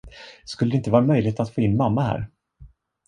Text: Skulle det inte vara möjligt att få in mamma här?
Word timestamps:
Skulle 0.45 0.71
det 0.71 0.77
inte 0.77 0.91
vara 0.91 1.05
möjligt 1.05 1.39
att 1.39 1.53
få 1.53 1.61
in 1.61 1.77
mamma 1.77 2.01
här? 2.01 2.27